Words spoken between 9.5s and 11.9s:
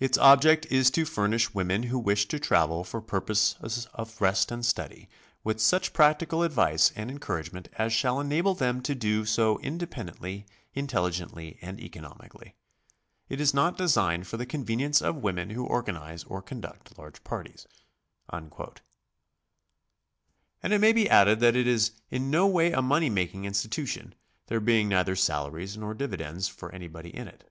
independ ently, intelligently, and